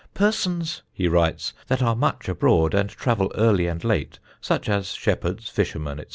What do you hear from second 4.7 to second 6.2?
shepherds, fishermen, &c.